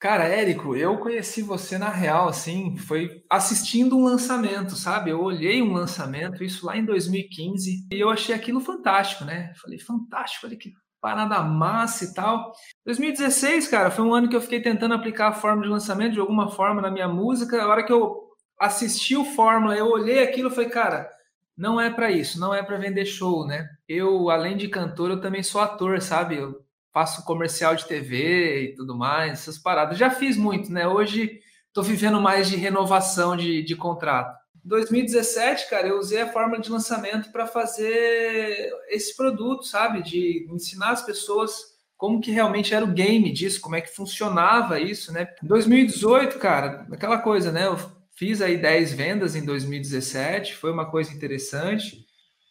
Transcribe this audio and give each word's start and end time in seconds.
Cara, 0.00 0.24
Érico, 0.24 0.74
eu 0.74 0.96
conheci 0.96 1.42
você 1.42 1.76
na 1.76 1.90
real, 1.90 2.26
assim, 2.26 2.74
foi 2.78 3.22
assistindo 3.28 3.98
um 3.98 4.04
lançamento, 4.04 4.74
sabe? 4.74 5.10
Eu 5.10 5.20
olhei 5.20 5.60
um 5.60 5.74
lançamento, 5.74 6.42
isso 6.42 6.64
lá 6.64 6.74
em 6.74 6.86
2015, 6.86 7.86
e 7.92 8.00
eu 8.00 8.08
achei 8.08 8.34
aquilo 8.34 8.60
fantástico, 8.60 9.26
né? 9.26 9.52
Falei, 9.60 9.78
fantástico, 9.78 10.46
olha 10.46 10.56
que 10.56 10.72
parada 11.02 11.42
massa 11.42 12.06
e 12.06 12.14
tal. 12.14 12.50
2016, 12.86 13.68
cara, 13.68 13.90
foi 13.90 14.02
um 14.02 14.14
ano 14.14 14.26
que 14.26 14.34
eu 14.34 14.40
fiquei 14.40 14.62
tentando 14.62 14.94
aplicar 14.94 15.28
a 15.28 15.32
fórmula 15.34 15.66
de 15.66 15.72
lançamento 15.72 16.14
de 16.14 16.20
alguma 16.20 16.50
forma 16.50 16.80
na 16.80 16.90
minha 16.90 17.08
música. 17.08 17.62
A 17.62 17.68
hora 17.68 17.84
que 17.84 17.92
eu 17.92 18.30
assisti 18.58 19.14
o 19.16 19.24
Fórmula, 19.24 19.76
eu 19.76 19.86
olhei 19.86 20.22
aquilo 20.22 20.48
e 20.48 20.54
falei, 20.54 20.70
cara, 20.70 21.10
não 21.54 21.78
é 21.78 21.90
para 21.90 22.10
isso, 22.10 22.40
não 22.40 22.54
é 22.54 22.62
para 22.62 22.78
vender 22.78 23.04
show, 23.04 23.46
né? 23.46 23.66
Eu, 23.86 24.30
além 24.30 24.56
de 24.56 24.66
cantor, 24.68 25.10
eu 25.10 25.20
também 25.20 25.42
sou 25.42 25.60
ator, 25.60 26.00
sabe? 26.00 26.36
Eu 26.36 26.54
faço 26.92 27.24
comercial 27.24 27.74
de 27.74 27.86
TV 27.86 28.62
e 28.62 28.74
tudo 28.74 28.96
mais, 28.96 29.32
essas 29.32 29.58
paradas. 29.58 29.98
Já 29.98 30.10
fiz 30.10 30.36
muito, 30.36 30.72
né? 30.72 30.86
Hoje 30.86 31.40
estou 31.68 31.84
vivendo 31.84 32.20
mais 32.20 32.48
de 32.48 32.56
renovação 32.56 33.36
de, 33.36 33.62
de 33.62 33.76
contrato. 33.76 34.38
Em 34.64 34.68
2017, 34.68 35.70
cara, 35.70 35.88
eu 35.88 35.98
usei 35.98 36.20
a 36.20 36.32
fórmula 36.32 36.60
de 36.60 36.70
lançamento 36.70 37.30
para 37.32 37.46
fazer 37.46 38.70
esse 38.88 39.16
produto, 39.16 39.64
sabe? 39.64 40.02
De 40.02 40.46
ensinar 40.50 40.90
as 40.90 41.02
pessoas 41.02 41.70
como 41.96 42.20
que 42.20 42.30
realmente 42.30 42.74
era 42.74 42.84
o 42.84 42.92
game 42.92 43.30
disso, 43.30 43.60
como 43.60 43.76
é 43.76 43.80
que 43.80 43.94
funcionava 43.94 44.80
isso, 44.80 45.12
né? 45.12 45.28
Em 45.42 45.46
2018, 45.46 46.38
cara, 46.38 46.86
aquela 46.90 47.18
coisa, 47.18 47.52
né? 47.52 47.66
Eu 47.66 47.78
fiz 48.14 48.42
aí 48.42 48.56
10 48.56 48.92
vendas 48.92 49.36
em 49.36 49.44
2017, 49.44 50.56
foi 50.56 50.72
uma 50.72 50.90
coisa 50.90 51.12
interessante. 51.12 52.04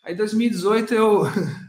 Aí 0.04 0.16
2018 0.16 0.94
eu 0.94 1.24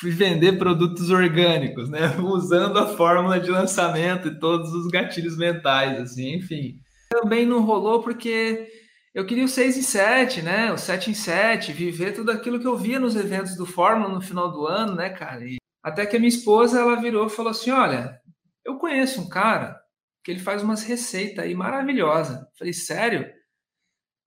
fui 0.00 0.10
vender 0.10 0.58
produtos 0.58 1.10
orgânicos, 1.10 1.90
né? 1.90 2.16
Usando 2.18 2.78
a 2.78 2.86
fórmula 2.96 3.38
de 3.38 3.50
lançamento 3.50 4.28
e 4.28 4.38
todos 4.38 4.72
os 4.72 4.86
gatilhos 4.88 5.36
mentais, 5.36 6.00
assim, 6.00 6.36
enfim. 6.36 6.80
Também 7.10 7.44
não 7.44 7.62
rolou 7.62 8.02
porque 8.02 8.66
eu 9.14 9.26
queria 9.26 9.44
o 9.44 9.48
6 9.48 9.76
em 9.76 9.82
7, 9.82 10.42
né? 10.42 10.72
O 10.72 10.78
7 10.78 11.10
em 11.10 11.14
7, 11.14 11.72
viver 11.72 12.12
tudo 12.12 12.30
aquilo 12.30 12.58
que 12.58 12.66
eu 12.66 12.76
via 12.76 12.98
nos 12.98 13.14
eventos 13.14 13.56
do 13.56 13.66
Fórmula 13.66 14.12
no 14.12 14.22
final 14.22 14.50
do 14.50 14.66
ano, 14.66 14.94
né, 14.94 15.10
cara? 15.10 15.44
E 15.44 15.56
até 15.82 16.06
que 16.06 16.16
a 16.16 16.18
minha 16.18 16.28
esposa, 16.28 16.80
ela 16.80 16.96
virou 16.96 17.26
e 17.26 17.30
falou 17.30 17.50
assim: 17.50 17.70
Olha, 17.70 18.18
eu 18.64 18.78
conheço 18.78 19.20
um 19.20 19.28
cara 19.28 19.78
que 20.24 20.30
ele 20.30 20.40
faz 20.40 20.62
umas 20.62 20.82
receitas 20.82 21.44
aí 21.44 21.54
maravilhosas. 21.54 22.38
Falei, 22.58 22.72
sério? 22.72 23.26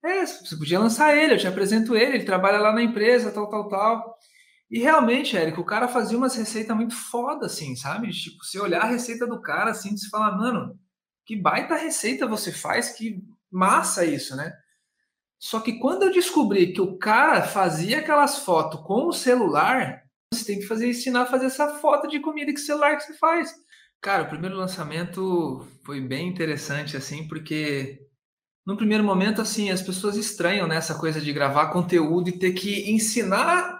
É, 0.04 0.26
você 0.26 0.56
podia 0.56 0.78
lançar 0.78 1.16
ele, 1.16 1.32
eu 1.34 1.38
te 1.38 1.48
apresento 1.48 1.96
ele, 1.96 2.16
ele 2.16 2.24
trabalha 2.24 2.58
lá 2.58 2.72
na 2.72 2.82
empresa, 2.82 3.32
tal, 3.32 3.48
tal, 3.48 3.68
tal. 3.68 4.18
E 4.70 4.78
realmente, 4.78 5.36
Érico, 5.36 5.60
o 5.60 5.66
cara 5.66 5.86
fazia 5.86 6.16
umas 6.16 6.34
receitas 6.34 6.76
muito 6.76 6.94
foda, 6.94 7.46
assim, 7.46 7.76
sabe? 7.76 8.10
Tipo, 8.10 8.44
você 8.44 8.58
olhar 8.58 8.82
a 8.82 8.88
receita 8.88 9.26
do 9.26 9.40
cara, 9.40 9.70
assim, 9.70 9.96
você 9.96 10.08
fala, 10.08 10.36
mano, 10.36 10.78
que 11.24 11.36
baita 11.36 11.76
receita 11.76 12.26
você 12.26 12.50
faz, 12.50 12.90
que 12.90 13.22
massa 13.50 14.04
isso, 14.04 14.34
né? 14.36 14.52
Só 15.38 15.60
que 15.60 15.78
quando 15.78 16.04
eu 16.04 16.12
descobri 16.12 16.72
que 16.72 16.80
o 16.80 16.98
cara 16.98 17.42
fazia 17.42 17.98
aquelas 17.98 18.38
fotos 18.38 18.80
com 18.80 19.08
o 19.08 19.12
celular, 19.12 20.02
você 20.32 20.44
tem 20.44 20.58
que 20.58 20.66
fazer 20.66 20.88
ensinar 20.88 21.22
a 21.22 21.26
fazer 21.26 21.46
essa 21.46 21.74
foto 21.78 22.08
de 22.08 22.20
comida 22.20 22.52
que 22.52 22.60
celular 22.60 22.96
que 22.96 23.04
você 23.04 23.14
faz. 23.14 23.54
Cara, 24.00 24.24
o 24.24 24.28
primeiro 24.28 24.56
lançamento 24.56 25.66
foi 25.84 26.00
bem 26.00 26.28
interessante, 26.28 26.96
assim, 26.96 27.28
porque 27.28 28.00
no 28.66 28.76
primeiro 28.76 29.04
momento, 29.04 29.40
assim, 29.40 29.70
as 29.70 29.82
pessoas 29.82 30.16
estranham 30.16 30.66
nessa 30.66 30.94
né, 30.94 31.00
coisa 31.00 31.20
de 31.20 31.32
gravar 31.32 31.70
conteúdo 31.70 32.28
e 32.28 32.38
ter 32.38 32.52
que 32.52 32.90
ensinar 32.90 33.73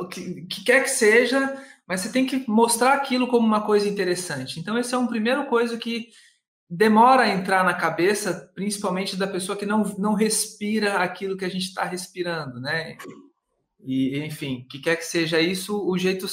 o 0.00 0.08
que, 0.08 0.42
que, 0.46 0.64
quer 0.64 0.82
que 0.82 0.90
seja, 0.90 1.62
mas 1.86 2.00
você 2.00 2.12
tem 2.12 2.26
que 2.26 2.48
mostrar 2.48 2.94
aquilo 2.94 3.28
como 3.28 3.46
uma 3.46 3.62
coisa 3.62 3.88
interessante. 3.88 4.58
Então, 4.58 4.78
esse 4.78 4.94
é 4.94 4.98
um 4.98 5.06
primeiro 5.06 5.46
coisa 5.46 5.76
que 5.76 6.08
demora 6.68 7.22
a 7.22 7.28
entrar 7.28 7.64
na 7.64 7.74
cabeça, 7.74 8.50
principalmente 8.54 9.16
da 9.16 9.26
pessoa 9.26 9.56
que 9.56 9.66
não, 9.66 9.82
não 9.98 10.14
respira 10.14 10.98
aquilo 10.98 11.36
que 11.36 11.44
a 11.44 11.48
gente 11.48 11.66
está 11.66 11.84
respirando, 11.84 12.60
né? 12.60 12.96
E, 13.84 14.18
enfim, 14.20 14.66
que 14.70 14.78
quer 14.78 14.96
que 14.96 15.04
seja 15.04 15.40
isso, 15.40 15.86
o 15.86 15.96
jeito 15.98 16.26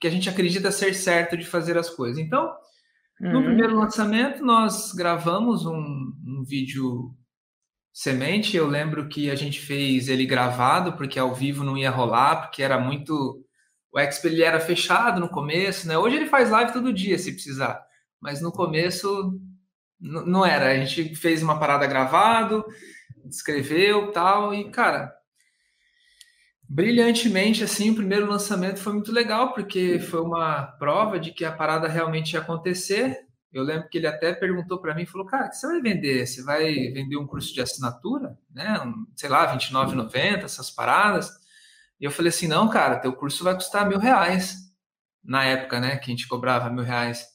que 0.00 0.06
a 0.06 0.10
gente 0.10 0.28
acredita 0.28 0.70
ser 0.70 0.94
certo 0.94 1.36
de 1.36 1.44
fazer 1.44 1.76
as 1.76 1.90
coisas. 1.90 2.18
Então, 2.18 2.54
uhum. 3.20 3.32
no 3.32 3.42
primeiro 3.42 3.74
lançamento, 3.74 4.44
nós 4.44 4.92
gravamos 4.92 5.66
um, 5.66 5.72
um 5.74 6.44
vídeo 6.46 7.14
Semente, 8.00 8.56
eu 8.56 8.68
lembro 8.68 9.08
que 9.08 9.28
a 9.28 9.34
gente 9.34 9.60
fez 9.60 10.08
ele 10.08 10.24
gravado, 10.24 10.92
porque 10.92 11.18
ao 11.18 11.34
vivo 11.34 11.64
não 11.64 11.76
ia 11.76 11.90
rolar, 11.90 12.42
porque 12.42 12.62
era 12.62 12.78
muito. 12.78 13.44
O 13.92 13.98
Expo 13.98 14.28
ele 14.28 14.44
era 14.44 14.60
fechado 14.60 15.18
no 15.18 15.28
começo, 15.28 15.88
né? 15.88 15.98
Hoje 15.98 16.14
ele 16.14 16.26
faz 16.26 16.48
live 16.48 16.72
todo 16.72 16.92
dia, 16.92 17.18
se 17.18 17.32
precisar. 17.32 17.84
Mas 18.20 18.40
no 18.40 18.52
começo 18.52 19.36
não 19.98 20.46
era. 20.46 20.70
A 20.70 20.76
gente 20.84 21.16
fez 21.16 21.42
uma 21.42 21.58
parada 21.58 21.88
gravado, 21.88 22.64
escreveu 23.28 24.12
tal, 24.12 24.54
e, 24.54 24.70
cara, 24.70 25.12
brilhantemente, 26.68 27.64
assim, 27.64 27.90
o 27.90 27.96
primeiro 27.96 28.30
lançamento 28.30 28.78
foi 28.78 28.92
muito 28.92 29.10
legal, 29.10 29.52
porque 29.52 29.98
foi 29.98 30.20
uma 30.20 30.62
prova 30.78 31.18
de 31.18 31.32
que 31.32 31.44
a 31.44 31.50
parada 31.50 31.88
realmente 31.88 32.34
ia 32.34 32.40
acontecer. 32.40 33.27
Eu 33.52 33.62
lembro 33.62 33.88
que 33.88 33.96
ele 33.96 34.06
até 34.06 34.34
perguntou 34.34 34.78
para 34.78 34.94
mim, 34.94 35.06
falou, 35.06 35.26
cara, 35.26 35.46
o 35.46 35.48
que 35.48 35.56
você 35.56 35.66
vai 35.66 35.80
vender? 35.80 36.26
Você 36.26 36.42
vai 36.42 36.64
vender 36.92 37.16
um 37.16 37.26
curso 37.26 37.52
de 37.54 37.60
assinatura, 37.60 38.38
né? 38.52 38.78
Um, 38.80 39.06
sei 39.16 39.28
lá, 39.28 39.46
R$29,90, 39.46 40.44
essas 40.44 40.70
paradas. 40.70 41.30
E 41.98 42.04
eu 42.04 42.10
falei 42.10 42.28
assim, 42.28 42.46
não, 42.46 42.68
cara, 42.68 42.98
teu 42.98 43.12
curso 43.12 43.42
vai 43.42 43.54
custar 43.54 43.88
mil 43.88 43.98
reais. 43.98 44.68
Na 45.24 45.44
época, 45.44 45.80
né, 45.80 45.96
que 45.96 46.10
a 46.10 46.14
gente 46.14 46.28
cobrava 46.28 46.70
mil 46.70 46.84
reais. 46.84 47.26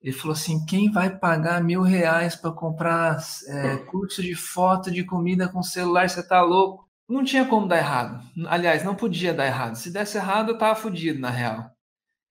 Ele 0.00 0.14
falou 0.14 0.32
assim, 0.32 0.64
quem 0.64 0.90
vai 0.90 1.18
pagar 1.18 1.62
mil 1.62 1.82
reais 1.82 2.34
para 2.34 2.52
comprar 2.52 3.18
é, 3.48 3.76
curso 3.76 4.22
de 4.22 4.34
foto 4.34 4.90
de 4.90 5.04
comida 5.04 5.48
com 5.48 5.62
celular? 5.62 6.08
Você 6.08 6.26
tá 6.26 6.40
louco? 6.40 6.88
Não 7.08 7.24
tinha 7.24 7.44
como 7.44 7.66
dar 7.66 7.78
errado. 7.78 8.22
Aliás, 8.46 8.84
não 8.84 8.94
podia 8.94 9.34
dar 9.34 9.46
errado. 9.46 9.74
Se 9.74 9.90
desse 9.90 10.16
errado, 10.16 10.52
eu 10.52 10.58
tava 10.58 10.76
fodido, 10.76 11.18
na 11.18 11.28
real. 11.28 11.70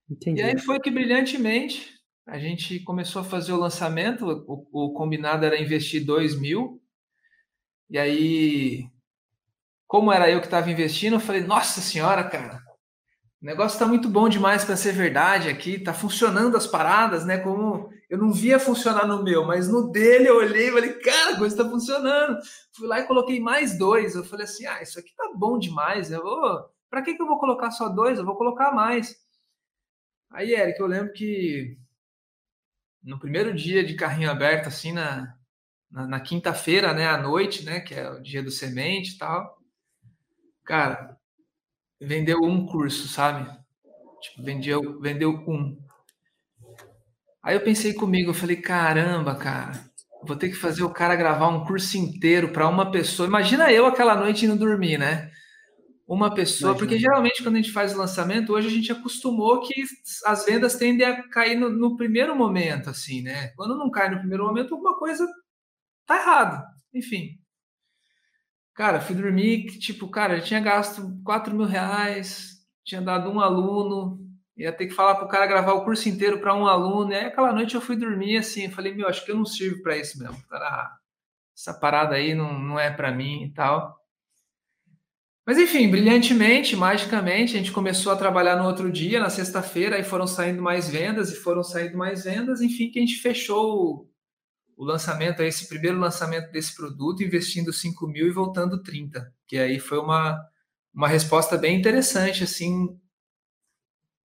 Entendi. 0.09 0.41
E 0.41 0.43
aí 0.43 0.57
foi 0.57 0.79
que 0.79 0.89
brilhantemente 0.89 1.98
a 2.29 2.37
gente 2.37 2.79
começou 2.81 3.21
a 3.21 3.25
fazer 3.25 3.51
o 3.51 3.59
lançamento, 3.59 4.25
o, 4.47 4.67
o 4.71 4.93
combinado 4.93 5.45
era 5.45 5.59
investir 5.59 6.05
2 6.05 6.39
mil, 6.39 6.81
e 7.89 7.97
aí, 7.97 8.87
como 9.87 10.11
era 10.11 10.29
eu 10.29 10.39
que 10.39 10.47
estava 10.47 10.69
investindo, 10.69 11.15
eu 11.15 11.19
falei, 11.19 11.41
nossa 11.41 11.81
senhora, 11.81 12.23
cara, 12.23 12.61
o 13.41 13.45
negócio 13.45 13.75
está 13.75 13.87
muito 13.87 14.07
bom 14.09 14.29
demais 14.29 14.63
para 14.63 14.75
ser 14.75 14.91
verdade 14.91 15.49
aqui, 15.49 15.75
está 15.75 15.93
funcionando 15.93 16.55
as 16.55 16.67
paradas, 16.67 17.25
né? 17.25 17.37
Como 17.37 17.89
eu 18.09 18.17
não 18.17 18.31
via 18.31 18.59
funcionar 18.59 19.07
no 19.07 19.23
meu, 19.23 19.45
mas 19.45 19.67
no 19.67 19.91
dele 19.91 20.27
eu 20.27 20.37
olhei 20.37 20.67
e 20.67 20.71
falei, 20.71 20.93
cara, 20.95 21.33
a 21.33 21.37
coisa 21.37 21.55
está 21.55 21.69
funcionando. 21.69 22.37
Fui 22.75 22.87
lá 22.87 22.99
e 22.99 23.07
coloquei 23.07 23.39
mais 23.39 23.77
dois. 23.77 24.13
Eu 24.13 24.25
falei 24.25 24.45
assim, 24.45 24.65
ah, 24.65 24.81
isso 24.81 24.99
aqui 24.99 25.15
tá 25.15 25.31
bom 25.35 25.57
demais. 25.57 26.11
Eu 26.11 26.21
vou, 26.21 26.69
para 26.89 27.01
que, 27.01 27.15
que 27.15 27.21
eu 27.21 27.27
vou 27.27 27.39
colocar 27.39 27.71
só 27.71 27.87
dois? 27.87 28.19
Eu 28.19 28.25
vou 28.25 28.35
colocar 28.35 28.71
mais. 28.73 29.15
Aí, 30.31 30.53
Eric, 30.53 30.79
eu 30.79 30.87
lembro 30.87 31.13
que 31.13 31.77
no 33.03 33.19
primeiro 33.19 33.53
dia 33.53 33.83
de 33.83 33.95
carrinho 33.95 34.29
aberto, 34.29 34.67
assim, 34.67 34.91
na, 34.91 35.35
na, 35.89 36.07
na 36.07 36.19
quinta-feira, 36.19 36.93
né, 36.93 37.07
à 37.07 37.17
noite, 37.17 37.63
né, 37.63 37.79
que 37.79 37.93
é 37.95 38.09
o 38.09 38.21
dia 38.21 38.43
do 38.43 38.51
semente 38.51 39.15
e 39.15 39.17
tal, 39.17 39.57
cara, 40.65 41.17
vendeu 41.99 42.39
um 42.43 42.65
curso, 42.65 43.07
sabe? 43.07 43.49
Tipo, 44.21 44.43
vendeu, 44.43 44.99
vendeu 44.99 45.31
um. 45.47 45.77
Aí 47.41 47.55
eu 47.55 47.61
pensei 47.61 47.93
comigo, 47.93 48.31
eu 48.31 48.35
falei, 48.35 48.57
caramba, 48.57 49.35
cara, 49.35 49.71
vou 50.23 50.35
ter 50.35 50.49
que 50.49 50.55
fazer 50.55 50.83
o 50.83 50.93
cara 50.93 51.15
gravar 51.15 51.47
um 51.47 51.65
curso 51.65 51.97
inteiro 51.97 52.49
para 52.51 52.67
uma 52.67 52.91
pessoa. 52.91 53.27
Imagina 53.27 53.71
eu 53.71 53.85
aquela 53.85 54.15
noite 54.15 54.45
indo 54.45 54.57
dormir, 54.57 54.97
né? 54.97 55.31
Uma 56.09 56.33
pessoa, 56.33 56.71
Imagina. 56.71 56.79
porque 56.79 56.99
geralmente 56.99 57.43
quando 57.43 57.55
a 57.55 57.61
gente 57.61 57.71
faz 57.71 57.93
o 57.93 57.97
lançamento, 57.99 58.51
hoje 58.51 58.67
a 58.67 58.71
gente 58.71 58.91
acostumou 58.91 59.61
que 59.61 59.83
as 60.25 60.43
vendas 60.43 60.75
tendem 60.75 61.05
a 61.05 61.29
cair 61.29 61.55
no, 61.55 61.69
no, 61.69 61.95
primeiro 61.95 62.35
momento, 62.35 62.89
assim, 62.89 63.21
né? 63.21 63.49
Quando 63.49 63.77
não 63.77 63.91
cai 63.91 64.09
no 64.09 64.17
primeiro 64.17 64.43
momento, 64.43 64.73
alguma 64.73 64.97
coisa 64.97 65.27
tá 66.07 66.15
errado. 66.19 66.65
Enfim. 66.91 67.37
Cara, 68.73 68.99
fui 68.99 69.15
dormir, 69.15 69.67
tipo, 69.77 70.09
cara, 70.09 70.37
eu 70.37 70.43
tinha 70.43 70.59
gasto 70.59 71.21
4 71.23 71.55
mil 71.55 71.67
reais, 71.67 72.65
tinha 72.83 73.01
dado 73.01 73.29
um 73.29 73.39
aluno, 73.39 74.17
ia 74.57 74.73
ter 74.73 74.87
que 74.87 74.95
falar 74.95 75.13
para 75.13 75.25
o 75.25 75.29
cara 75.29 75.45
gravar 75.45 75.73
o 75.73 75.83
curso 75.83 76.09
inteiro 76.09 76.39
para 76.39 76.55
um 76.55 76.65
aluno, 76.65 77.11
e 77.11 77.15
aí 77.15 77.25
aquela 77.25 77.53
noite 77.53 77.75
eu 77.75 77.81
fui 77.81 77.95
dormir 77.95 78.37
assim, 78.37 78.71
falei, 78.71 78.95
meu, 78.95 79.07
acho 79.07 79.23
que 79.23 79.31
eu 79.31 79.35
não 79.35 79.45
sirvo 79.45 79.83
para 79.83 79.95
isso 79.95 80.17
mesmo, 80.17 80.41
cara. 80.47 80.91
Essa 81.55 81.73
parada 81.73 82.15
aí 82.15 82.33
não, 82.33 82.57
não 82.57 82.79
é 82.79 82.89
para 82.89 83.11
mim 83.11 83.43
e 83.43 83.53
tal. 83.53 83.98
Mas 85.49 85.57
enfim, 85.57 85.89
brilhantemente, 85.89 86.75
magicamente, 86.75 87.55
a 87.55 87.57
gente 87.57 87.71
começou 87.71 88.11
a 88.11 88.15
trabalhar 88.15 88.55
no 88.55 88.67
outro 88.67 88.91
dia, 88.91 89.19
na 89.19 89.31
sexta-feira, 89.31 89.97
e 89.97 90.03
foram 90.03 90.27
saindo 90.27 90.61
mais 90.61 90.87
vendas, 90.87 91.31
e 91.31 91.35
foram 91.37 91.63
saindo 91.63 91.97
mais 91.97 92.23
vendas, 92.23 92.61
enfim, 92.61 92.91
que 92.91 92.99
a 92.99 93.01
gente 93.01 93.15
fechou 93.15 94.07
o 94.77 94.85
lançamento, 94.85 95.41
esse 95.41 95.67
primeiro 95.67 95.97
lançamento 95.97 96.51
desse 96.51 96.75
produto, 96.75 97.23
investindo 97.23 97.73
5 97.73 98.07
mil 98.07 98.27
e 98.27 98.31
voltando 98.31 98.83
30, 98.83 99.33
que 99.47 99.57
aí 99.57 99.79
foi 99.79 99.97
uma, 99.97 100.39
uma 100.93 101.07
resposta 101.07 101.57
bem 101.57 101.79
interessante, 101.79 102.43
assim, 102.43 102.87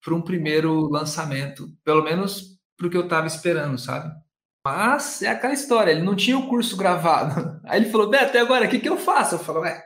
para 0.05 0.15
um 0.15 0.21
primeiro 0.21 0.91
lançamento, 0.91 1.75
pelo 1.83 2.05
menos 2.05 2.59
para 2.77 2.87
o 2.87 2.91
que 2.91 2.99
eu 2.99 3.05
estava 3.05 3.27
esperando, 3.27 3.79
sabe? 3.79 4.15
Mas 4.63 5.23
é 5.23 5.29
aquela 5.29 5.55
história, 5.55 5.91
ele 5.91 6.03
não 6.03 6.15
tinha 6.15 6.37
o 6.37 6.51
curso 6.51 6.77
gravado. 6.77 7.59
Aí 7.65 7.81
ele 7.81 7.91
falou, 7.91 8.11
Beto, 8.11 8.27
até 8.27 8.41
agora, 8.41 8.67
o 8.67 8.69
que, 8.69 8.79
que 8.79 8.91
eu 8.91 8.99
faço? 8.99 9.37
Eu 9.37 9.39
falo, 9.39 9.61
ué, 9.61 9.83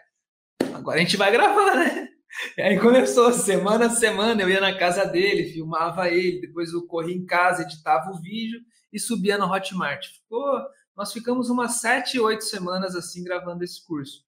agora 0.89 1.01
a 1.01 1.03
gente 1.03 1.19
vai 1.19 1.31
gravar, 1.31 1.77
né? 1.77 2.09
E 2.57 2.63
aí 2.63 2.81
começou, 2.81 3.31
semana 3.33 3.87
a 3.87 3.91
semana, 3.91 4.41
eu 4.41 4.49
ia 4.49 4.61
na 4.61 4.77
casa 4.77 5.05
dele, 5.05 5.53
filmava 5.53 6.09
ele, 6.09 6.41
depois 6.41 6.73
eu 6.73 6.87
corria 6.87 7.15
em 7.15 7.27
casa, 7.27 7.63
editava 7.63 8.11
o 8.11 8.19
vídeo 8.19 8.61
e 8.91 8.99
subia 8.99 9.37
no 9.37 9.53
Hotmart. 9.53 10.07
Ficou, 10.07 10.63
nós 10.97 11.13
ficamos 11.13 11.51
umas 11.51 11.81
sete, 11.81 12.19
oito 12.19 12.45
semanas 12.45 12.97
assim 12.97 13.23
gravando 13.23 13.65
esse 13.65 13.85
curso. 13.85 14.27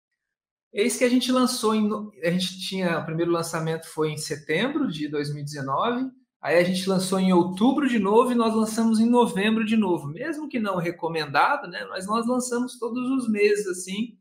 Eis 0.72 0.96
que 0.96 1.04
a 1.04 1.08
gente 1.08 1.32
lançou 1.32 1.74
em. 1.74 1.88
A 2.22 2.30
gente 2.30 2.60
tinha. 2.60 2.98
O 2.98 3.04
primeiro 3.04 3.32
lançamento 3.32 3.88
foi 3.88 4.12
em 4.12 4.18
setembro 4.18 4.86
de 4.86 5.08
2019. 5.08 6.10
Aí 6.40 6.56
a 6.56 6.62
gente 6.62 6.88
lançou 6.88 7.18
em 7.18 7.32
outubro 7.32 7.88
de 7.88 7.98
novo 7.98 8.30
e 8.30 8.36
nós 8.36 8.54
lançamos 8.54 9.00
em 9.00 9.10
novembro 9.10 9.64
de 9.64 9.76
novo. 9.76 10.06
Mesmo 10.06 10.48
que 10.48 10.60
não 10.60 10.76
recomendado, 10.76 11.68
né? 11.68 11.84
Mas 11.86 12.06
nós 12.06 12.24
lançamos 12.26 12.78
todos 12.78 13.10
os 13.10 13.28
meses 13.28 13.66
assim. 13.66 14.16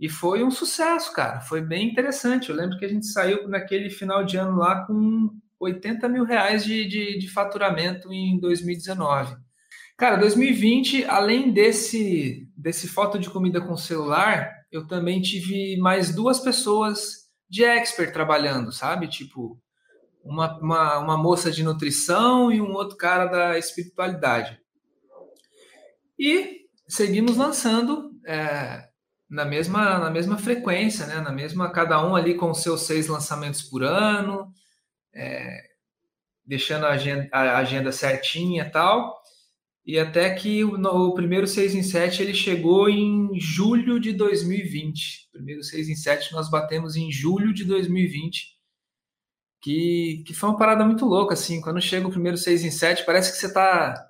E 0.00 0.08
foi 0.08 0.42
um 0.42 0.50
sucesso, 0.50 1.12
cara. 1.12 1.40
Foi 1.42 1.60
bem 1.60 1.90
interessante. 1.90 2.48
Eu 2.48 2.56
lembro 2.56 2.78
que 2.78 2.86
a 2.86 2.88
gente 2.88 3.06
saiu 3.06 3.46
naquele 3.46 3.90
final 3.90 4.24
de 4.24 4.38
ano 4.38 4.56
lá 4.56 4.86
com 4.86 5.28
80 5.60 6.08
mil 6.08 6.24
reais 6.24 6.64
de, 6.64 6.88
de, 6.88 7.18
de 7.18 7.28
faturamento 7.28 8.10
em 8.10 8.40
2019. 8.40 9.36
Cara, 9.98 10.16
2020, 10.16 11.04
além 11.04 11.52
desse, 11.52 12.48
desse 12.56 12.88
foto 12.88 13.18
de 13.18 13.28
comida 13.28 13.60
com 13.60 13.76
celular, 13.76 14.50
eu 14.72 14.86
também 14.86 15.20
tive 15.20 15.76
mais 15.76 16.14
duas 16.14 16.40
pessoas 16.40 17.28
de 17.46 17.62
expert 17.62 18.10
trabalhando, 18.10 18.72
sabe? 18.72 19.06
Tipo, 19.06 19.60
uma, 20.24 20.58
uma, 20.58 20.98
uma 20.98 21.16
moça 21.18 21.50
de 21.50 21.62
nutrição 21.62 22.50
e 22.50 22.58
um 22.62 22.72
outro 22.72 22.96
cara 22.96 23.26
da 23.26 23.58
espiritualidade. 23.58 24.58
E 26.18 26.60
seguimos 26.88 27.36
lançando 27.36 28.10
é, 28.26 28.88
na, 29.30 29.44
mesma, 29.44 29.98
na 29.98 30.10
mesma 30.10 30.36
frequência, 30.36 31.06
né? 31.06 31.20
Na 31.20 31.30
mesma, 31.30 31.70
cada 31.70 32.04
um 32.04 32.16
ali 32.16 32.34
com 32.34 32.52
seus 32.52 32.82
seis 32.82 33.06
lançamentos 33.06 33.62
por 33.62 33.84
ano, 33.84 34.52
é, 35.14 35.62
deixando 36.44 36.86
a 36.86 36.90
agenda, 36.90 37.28
a 37.32 37.58
agenda 37.58 37.92
certinha 37.92 38.64
e 38.64 38.70
tal. 38.70 39.20
E 39.86 39.98
até 39.98 40.34
que 40.34 40.64
o, 40.64 40.74
o, 40.74 41.14
primeiro 41.14 41.46
6 41.46 41.74
em 41.74 41.82
7 41.82 42.22
ele 42.22 42.34
chegou 42.34 42.88
em 42.88 43.38
julho 43.40 44.00
de 44.00 44.12
2020. 44.12 45.28
O 45.28 45.32
primeiro 45.32 45.62
6 45.62 45.88
em 45.88 45.96
7 45.96 46.32
nós 46.32 46.50
batemos 46.50 46.96
em 46.96 47.10
julho 47.10 47.54
de 47.54 47.64
2020. 47.64 48.58
Que, 49.62 50.24
que 50.26 50.34
foi 50.34 50.48
uma 50.50 50.58
parada 50.58 50.84
muito 50.84 51.04
louca, 51.04 51.34
assim. 51.34 51.60
Quando 51.60 51.80
chega 51.80 52.06
o 52.06 52.10
primeiro 52.10 52.36
6 52.36 52.64
em 52.64 52.70
7, 52.70 53.04
parece 53.04 53.32
que 53.32 53.38
você 53.38 53.46
está 53.46 54.09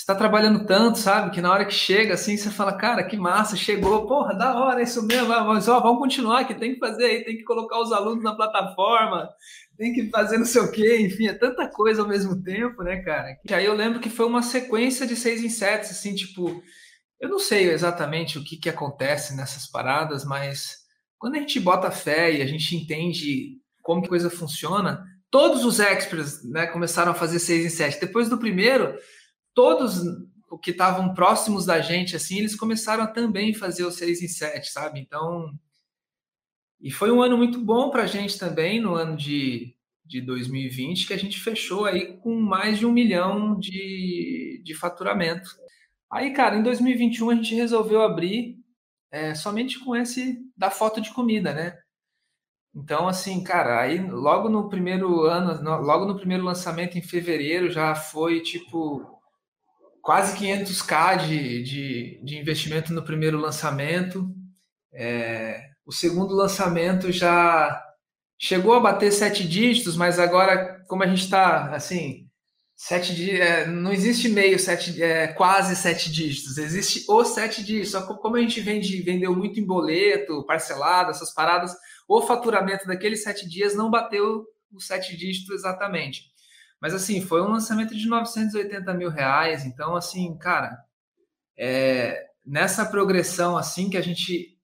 você 0.00 0.06
tá 0.06 0.14
trabalhando 0.14 0.64
tanto, 0.64 0.98
sabe? 0.98 1.30
Que 1.30 1.42
na 1.42 1.52
hora 1.52 1.66
que 1.66 1.74
chega, 1.74 2.14
assim, 2.14 2.34
você 2.34 2.48
fala, 2.50 2.72
cara, 2.72 3.04
que 3.04 3.18
massa, 3.18 3.54
chegou, 3.54 4.06
porra, 4.06 4.34
da 4.34 4.58
hora, 4.58 4.80
isso 4.82 5.06
mesmo, 5.06 5.28
mas 5.28 5.68
ó, 5.68 5.78
vamos 5.78 5.98
continuar, 5.98 6.46
que 6.46 6.54
tem 6.54 6.72
que 6.72 6.80
fazer 6.80 7.04
aí, 7.04 7.22
tem 7.22 7.36
que 7.36 7.44
colocar 7.44 7.78
os 7.78 7.92
alunos 7.92 8.24
na 8.24 8.34
plataforma, 8.34 9.28
tem 9.76 9.92
que 9.92 10.08
fazer 10.08 10.38
não 10.38 10.46
sei 10.46 10.62
o 10.62 10.72
quê, 10.72 11.00
enfim, 11.02 11.26
é 11.26 11.34
tanta 11.34 11.68
coisa 11.68 12.00
ao 12.00 12.08
mesmo 12.08 12.42
tempo, 12.42 12.82
né, 12.82 13.02
cara? 13.02 13.36
E 13.46 13.52
aí 13.52 13.66
eu 13.66 13.74
lembro 13.74 14.00
que 14.00 14.08
foi 14.08 14.24
uma 14.24 14.40
sequência 14.40 15.06
de 15.06 15.14
seis 15.14 15.58
sete, 15.58 15.90
assim, 15.90 16.14
tipo, 16.14 16.62
eu 17.20 17.28
não 17.28 17.38
sei 17.38 17.70
exatamente 17.70 18.38
o 18.38 18.42
que, 18.42 18.56
que 18.56 18.70
acontece 18.70 19.36
nessas 19.36 19.66
paradas, 19.66 20.24
mas 20.24 20.78
quando 21.18 21.34
a 21.34 21.40
gente 21.40 21.60
bota 21.60 21.90
fé 21.90 22.32
e 22.32 22.40
a 22.40 22.46
gente 22.46 22.74
entende 22.74 23.58
como 23.82 24.00
que 24.00 24.06
a 24.06 24.10
coisa 24.10 24.30
funciona, 24.30 25.04
todos 25.30 25.62
os 25.62 25.78
experts 25.78 26.42
né, 26.42 26.66
começaram 26.68 27.12
a 27.12 27.14
fazer 27.14 27.38
seis 27.38 27.66
em 27.66 27.68
sete. 27.68 28.00
Depois 28.00 28.30
do 28.30 28.38
primeiro, 28.38 28.94
todos 29.60 30.00
o 30.50 30.58
que 30.58 30.70
estavam 30.70 31.12
próximos 31.12 31.66
da 31.66 31.82
gente, 31.82 32.16
assim, 32.16 32.38
eles 32.38 32.56
começaram 32.56 33.04
a 33.04 33.06
também 33.06 33.52
fazer 33.52 33.84
o 33.84 33.90
seis 33.90 34.22
em 34.22 34.26
sete, 34.26 34.72
sabe? 34.72 34.98
Então, 34.98 35.52
e 36.80 36.90
foi 36.90 37.12
um 37.12 37.20
ano 37.20 37.36
muito 37.36 37.60
bom 37.60 37.90
para 37.90 38.04
a 38.04 38.06
gente 38.06 38.38
também, 38.38 38.80
no 38.80 38.94
ano 38.94 39.18
de, 39.18 39.76
de 40.02 40.22
2020, 40.22 41.06
que 41.06 41.12
a 41.12 41.18
gente 41.18 41.38
fechou 41.38 41.84
aí 41.84 42.16
com 42.16 42.40
mais 42.40 42.78
de 42.78 42.86
um 42.86 42.90
milhão 42.90 43.58
de, 43.58 44.62
de 44.64 44.74
faturamento. 44.74 45.50
Aí, 46.10 46.32
cara, 46.32 46.56
em 46.56 46.62
2021 46.62 47.28
a 47.28 47.34
gente 47.34 47.54
resolveu 47.54 48.00
abrir 48.00 48.56
é, 49.12 49.34
somente 49.34 49.78
com 49.78 49.94
esse 49.94 50.38
da 50.56 50.70
foto 50.70 51.02
de 51.02 51.12
comida, 51.12 51.52
né? 51.52 51.76
Então, 52.74 53.06
assim, 53.06 53.44
cara, 53.44 53.78
aí 53.78 54.00
logo 54.10 54.48
no 54.48 54.70
primeiro 54.70 55.24
ano, 55.26 55.62
logo 55.82 56.06
no 56.06 56.16
primeiro 56.16 56.44
lançamento 56.44 56.96
em 56.96 57.02
fevereiro 57.02 57.70
já 57.70 57.94
foi 57.94 58.40
tipo 58.40 59.19
quase 60.10 60.36
500k 60.36 61.24
de, 61.24 61.62
de, 61.62 62.20
de 62.24 62.36
investimento 62.36 62.92
no 62.92 63.00
primeiro 63.00 63.38
lançamento. 63.38 64.28
É, 64.92 65.68
o 65.86 65.92
segundo 65.92 66.34
lançamento 66.34 67.12
já 67.12 67.80
chegou 68.36 68.74
a 68.74 68.80
bater 68.80 69.12
sete 69.12 69.46
dígitos, 69.46 69.94
mas 69.94 70.18
agora, 70.18 70.84
como 70.88 71.04
a 71.04 71.06
gente 71.06 71.22
está 71.22 71.72
assim, 71.72 72.26
sete 72.74 73.40
é, 73.40 73.68
não 73.68 73.92
existe 73.92 74.28
meio 74.28 74.58
sete, 74.58 75.00
é, 75.00 75.28
quase 75.28 75.76
sete 75.76 76.10
dígitos, 76.10 76.58
existe 76.58 77.04
os 77.08 77.28
sete 77.28 77.62
dígitos. 77.62 77.92
Só 77.92 78.04
que 78.04 78.20
como 78.20 78.34
a 78.34 78.40
gente 78.40 78.60
vende, 78.60 79.02
vendeu 79.02 79.32
muito 79.32 79.60
em 79.60 79.64
boleto, 79.64 80.44
parcelado, 80.44 81.12
essas 81.12 81.32
paradas, 81.32 81.72
o 82.08 82.20
faturamento 82.20 82.84
daqueles 82.84 83.22
sete 83.22 83.48
dias 83.48 83.76
não 83.76 83.88
bateu 83.88 84.44
os 84.72 84.88
sete 84.88 85.16
dígitos 85.16 85.54
exatamente. 85.54 86.29
Mas 86.80 86.94
assim, 86.94 87.20
foi 87.20 87.42
um 87.42 87.50
lançamento 87.50 87.94
de 87.94 88.08
980 88.08 88.94
mil 88.94 89.10
reais. 89.10 89.64
Então, 89.64 89.94
assim, 89.94 90.36
cara, 90.38 90.82
é, 91.58 92.26
nessa 92.44 92.86
progressão 92.86 93.56
assim 93.56 93.90
que 93.90 93.96
a 93.96 94.00
gente 94.00 94.56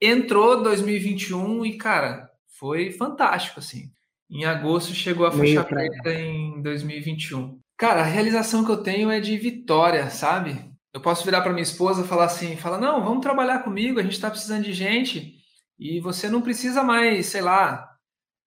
entrou 0.00 0.62
2021 0.62 1.64
e, 1.64 1.78
cara, 1.78 2.30
foi 2.58 2.92
fantástico, 2.92 3.60
assim. 3.60 3.90
Em 4.30 4.44
agosto 4.44 4.94
chegou 4.94 5.26
a 5.26 5.32
faixa 5.32 5.64
preta 5.64 6.12
em 6.12 6.62
2021. 6.62 7.58
Cara, 7.76 8.00
a 8.00 8.04
realização 8.04 8.64
que 8.64 8.70
eu 8.70 8.82
tenho 8.82 9.10
é 9.10 9.18
de 9.18 9.36
vitória, 9.36 10.08
sabe? 10.10 10.70
Eu 10.92 11.00
posso 11.00 11.24
virar 11.24 11.40
para 11.40 11.52
minha 11.52 11.62
esposa 11.62 12.02
e 12.02 12.08
falar 12.08 12.26
assim, 12.26 12.56
fala, 12.56 12.78
não, 12.78 13.02
vamos 13.02 13.22
trabalhar 13.22 13.60
comigo, 13.60 13.98
a 13.98 14.02
gente 14.02 14.12
está 14.12 14.30
precisando 14.30 14.64
de 14.64 14.72
gente 14.72 15.36
e 15.78 16.00
você 16.00 16.28
não 16.28 16.42
precisa 16.42 16.82
mais, 16.82 17.26
sei 17.26 17.40
lá. 17.40 17.88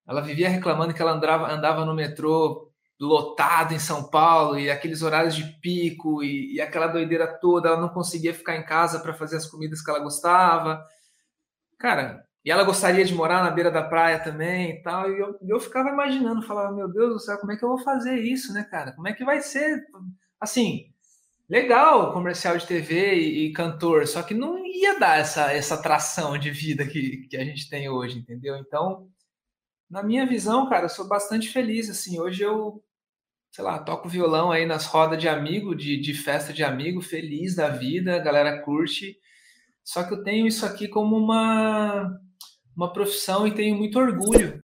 Ela 0.08 0.22
vivia 0.22 0.50
reclamando 0.50 0.94
que 0.94 1.02
ela 1.02 1.14
andava, 1.14 1.52
andava 1.52 1.86
no 1.86 1.96
metrô 1.96 2.73
lotado 3.00 3.74
em 3.74 3.80
São 3.80 4.10
Paulo 4.10 4.58
e 4.58 4.70
aqueles 4.70 5.02
horários 5.02 5.36
de 5.36 5.44
pico 5.60 6.24
e, 6.24 6.56
e 6.56 6.62
aquela 6.62 6.88
doideira 6.88 7.28
toda, 7.28 7.70
ela 7.70 7.82
não 7.82 7.90
conseguia 7.90 8.34
ficar 8.34 8.56
em 8.56 8.66
casa 8.66 9.00
para 9.00 9.14
fazer 9.14 9.38
as 9.38 9.46
comidas 9.46 9.82
que 9.82 9.90
ela 9.90 10.00
gostava. 10.00 10.86
Cara, 11.80 12.26
e 12.46 12.52
ela 12.52 12.64
gostaria 12.64 13.06
de 13.06 13.14
morar 13.14 13.44
na 13.44 13.52
beira 13.52 13.72
da 13.72 13.84
praia 13.84 14.20
também 14.20 14.72
e 14.72 14.82
tal. 14.82 15.12
E 15.12 15.20
eu, 15.20 15.38
eu 15.48 15.60
ficava 15.60 15.90
imaginando, 15.90 16.46
falava, 16.46 16.76
meu 16.76 16.92
Deus 16.92 17.14
do 17.14 17.20
céu, 17.20 17.38
como 17.38 17.52
é 17.52 17.58
que 17.58 17.64
eu 17.64 17.70
vou 17.70 17.80
fazer 17.80 18.20
isso, 18.20 18.54
né, 18.54 18.64
cara? 18.64 18.92
Como 18.92 19.08
é 19.08 19.14
que 19.14 19.24
vai 19.24 19.42
ser? 19.42 19.84
Assim, 20.40 20.94
legal 21.50 22.12
comercial 22.12 22.58
de 22.58 22.68
TV 22.68 23.16
e, 23.16 23.48
e, 23.48 23.54
cantor, 23.54 24.08
só 24.08 24.22
que 24.24 24.34
não 24.34 24.58
ia 24.66 25.00
dar 25.00 25.20
essa, 25.20 25.54
essa 25.54 25.82
tração 25.82 26.38
de 26.38 26.52
vida 26.52 26.86
que, 26.86 27.28
que 27.30 27.38
a 27.38 27.46
gente 27.46 27.70
tem 27.70 27.90
hoje, 27.90 28.20
entendeu? 28.20 28.58
Então, 28.58 29.08
na 29.94 30.02
minha 30.02 30.26
visão, 30.26 30.68
cara, 30.68 30.86
eu 30.86 30.90
sou 30.90 31.08
bastante 31.08 31.50
feliz, 31.50 31.88
assim. 31.88 32.20
Hoje 32.20 32.42
eu, 32.42 32.84
sei 33.52 33.64
lá, 33.64 33.78
toco 33.78 34.10
violão 34.10 34.52
aí 34.52 34.66
nas 34.66 34.88
rodas 34.88 35.20
de 35.20 35.30
amigo, 35.30 35.76
de, 35.76 36.02
de 36.02 36.16
festa 36.16 36.52
de 36.52 36.64
amigo, 36.64 37.00
feliz 37.00 37.56
da 37.56 37.70
vida, 37.70 38.16
a 38.16 38.20
galera 38.20 38.60
curte. 38.64 39.16
Só 39.84 40.04
que 40.04 40.16
eu 40.16 40.24
tenho 40.24 40.48
isso 40.48 40.66
aqui 40.66 40.88
como 40.88 41.16
uma, 41.16 42.20
uma 42.76 42.92
profissão 42.92 43.46
e 43.46 43.54
tenho 43.54 43.78
muito 43.78 44.00
orgulho 44.00 44.63